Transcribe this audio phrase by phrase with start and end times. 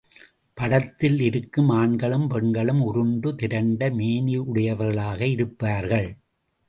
[0.57, 6.09] படத்தில் இருக்கும் ஆண்களும், பெண்களும் உருண்டு திரண்ட மேனியுடையவர்களாக இருப்பார்கள்.